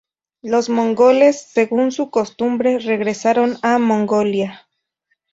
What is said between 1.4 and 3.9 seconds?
según su costumbre, regresaron a